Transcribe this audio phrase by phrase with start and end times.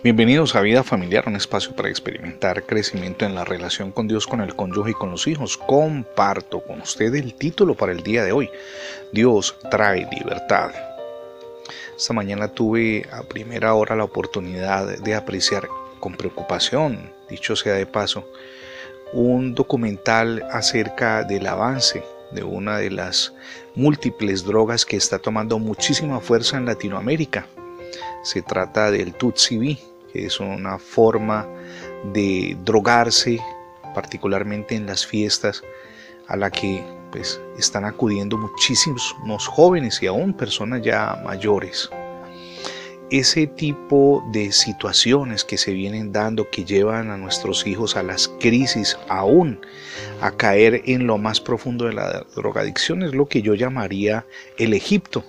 [0.00, 4.40] Bienvenidos a Vida Familiar, un espacio para experimentar crecimiento en la relación con Dios, con
[4.40, 5.56] el cónyuge y con los hijos.
[5.56, 8.48] Comparto con usted el título para el día de hoy.
[9.12, 10.70] Dios trae libertad.
[11.96, 15.68] Esta mañana tuve a primera hora la oportunidad de apreciar
[15.98, 18.30] con preocupación, dicho sea de paso,
[19.12, 23.32] un documental acerca del avance de una de las
[23.74, 27.48] múltiples drogas que está tomando muchísima fuerza en Latinoamérica.
[28.22, 29.78] Se trata del Tutsi
[30.12, 31.46] que es una forma
[32.12, 33.40] de drogarse,
[33.94, 35.62] particularmente en las fiestas,
[36.26, 39.14] a la que pues, están acudiendo muchísimos
[39.46, 41.90] jóvenes y aún personas ya mayores.
[43.10, 48.28] Ese tipo de situaciones que se vienen dando que llevan a nuestros hijos a las
[48.38, 49.60] crisis, aún
[50.20, 54.26] a caer en lo más profundo de la drogadicción, es lo que yo llamaría
[54.58, 55.24] el Egipto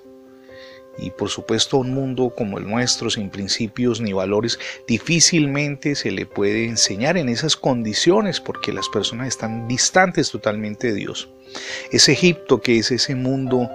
[1.02, 6.26] y por supuesto un mundo como el nuestro, sin principios ni valores, difícilmente se le
[6.26, 11.30] puede enseñar en esas condiciones porque las personas están distantes totalmente de Dios.
[11.92, 13.70] Es Egipto que es ese mundo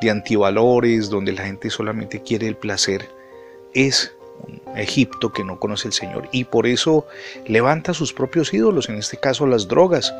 [0.00, 3.08] de antivalores donde la gente solamente quiere el placer,
[3.74, 4.12] es
[4.42, 7.06] un Egipto que no conoce el Señor y por eso
[7.46, 10.12] levanta sus propios ídolos, en este caso las drogas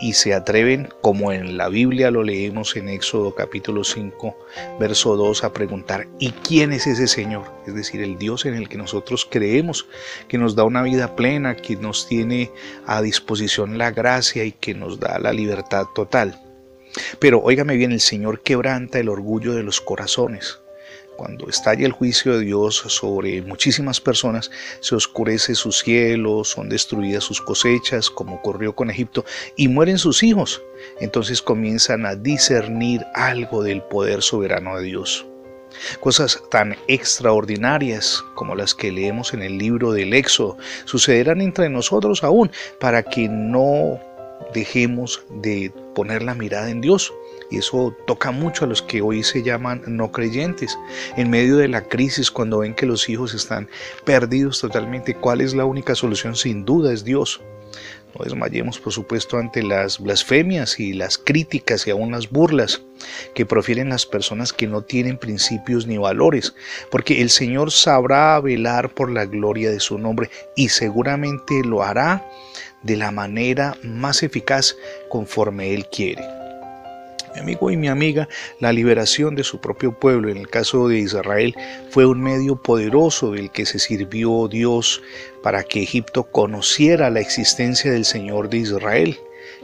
[0.00, 4.36] y se atreven, como en la Biblia lo leemos en Éxodo capítulo 5,
[4.78, 7.44] verso 2, a preguntar, ¿y quién es ese Señor?
[7.66, 9.86] Es decir, el Dios en el que nosotros creemos,
[10.28, 12.50] que nos da una vida plena, que nos tiene
[12.86, 16.40] a disposición la gracia y que nos da la libertad total.
[17.18, 20.60] Pero óigame bien, el Señor quebranta el orgullo de los corazones.
[21.16, 24.50] Cuando estalla el juicio de Dios sobre muchísimas personas,
[24.80, 29.24] se oscurece su cielo, son destruidas sus cosechas, como ocurrió con Egipto,
[29.56, 30.62] y mueren sus hijos.
[31.00, 35.26] Entonces comienzan a discernir algo del poder soberano de Dios.
[36.00, 42.24] Cosas tan extraordinarias como las que leemos en el libro del Éxodo sucederán entre nosotros
[42.24, 42.50] aún
[42.80, 44.00] para que no
[44.54, 47.12] dejemos de poner la mirada en Dios.
[47.50, 50.78] Y eso toca mucho a los que hoy se llaman no creyentes.
[51.16, 53.68] En medio de la crisis, cuando ven que los hijos están
[54.04, 56.34] perdidos totalmente, ¿cuál es la única solución?
[56.34, 57.40] Sin duda es Dios.
[58.18, 62.82] No desmayemos, por supuesto, ante las blasfemias y las críticas y aún las burlas
[63.34, 66.54] que profieren las personas que no tienen principios ni valores,
[66.90, 72.26] porque el Señor sabrá velar por la gloria de su nombre y seguramente lo hará
[72.82, 74.76] de la manera más eficaz
[75.10, 76.45] conforme Él quiere.
[77.36, 78.30] Mi amigo y mi amiga,
[78.60, 81.54] la liberación de su propio pueblo, en el caso de Israel,
[81.90, 85.02] fue un medio poderoso del que se sirvió Dios
[85.42, 89.18] para que Egipto conociera la existencia del Señor de Israel,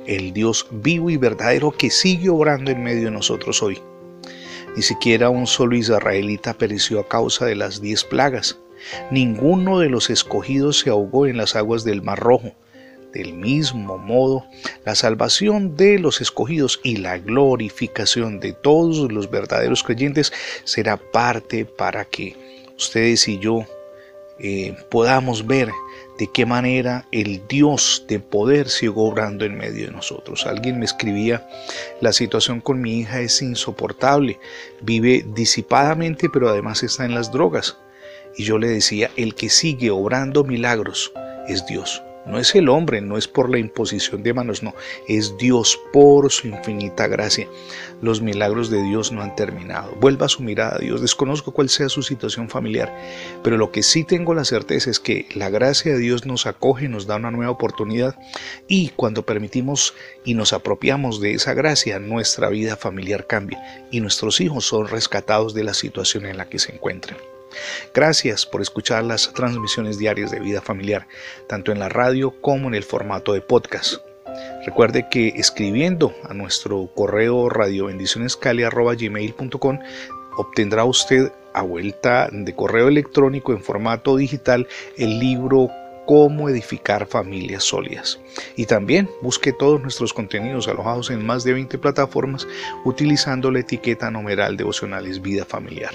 [0.06, 3.80] el Dios vivo y verdadero que sigue obrando en medio de nosotros hoy.
[4.76, 8.58] Ni siquiera un solo israelita pereció a causa de las diez plagas.
[9.10, 12.52] Ninguno de los escogidos se ahogó en las aguas del Mar Rojo.
[13.12, 14.46] Del mismo modo,
[14.86, 20.32] la salvación de los escogidos y la glorificación de todos los verdaderos creyentes
[20.64, 22.36] será parte para que
[22.76, 23.66] ustedes y yo
[24.38, 25.70] eh, podamos ver
[26.18, 30.46] de qué manera el Dios de poder sigue obrando en medio de nosotros.
[30.46, 31.46] Alguien me escribía,
[32.00, 34.40] la situación con mi hija es insoportable,
[34.80, 37.76] vive disipadamente pero además está en las drogas.
[38.36, 41.12] Y yo le decía, el que sigue obrando milagros
[41.46, 42.02] es Dios.
[42.26, 44.74] No es el hombre, no es por la imposición de manos, no,
[45.08, 47.48] es Dios por su infinita gracia.
[48.00, 49.94] Los milagros de Dios no han terminado.
[50.00, 51.00] Vuelva su mirada a Dios.
[51.00, 52.94] Desconozco cuál sea su situación familiar,
[53.42, 56.88] pero lo que sí tengo la certeza es que la gracia de Dios nos acoge,
[56.88, 58.16] nos da una nueva oportunidad
[58.68, 59.94] y cuando permitimos
[60.24, 65.54] y nos apropiamos de esa gracia, nuestra vida familiar cambia y nuestros hijos son rescatados
[65.54, 67.31] de la situación en la que se encuentran.
[67.94, 71.06] Gracias por escuchar las transmisiones diarias de vida familiar,
[71.48, 73.96] tanto en la radio como en el formato de podcast.
[74.64, 79.78] Recuerde que escribiendo a nuestro correo radiobendicionescali.gmail.com
[80.36, 84.66] obtendrá usted a vuelta de correo electrónico en formato digital
[84.96, 85.68] el libro
[86.06, 88.18] Cómo edificar familias sólidas.
[88.56, 92.48] Y también busque todos nuestros contenidos alojados en más de 20 plataformas
[92.84, 95.94] utilizando la etiqueta numeral devocionales Vida Familiar.